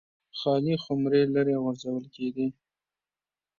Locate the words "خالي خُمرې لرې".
0.39-1.55